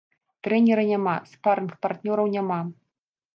Трэнера 0.45 0.85
няма, 0.91 1.13
спарынг-партнёраў 1.33 2.33
няма. 2.39 2.59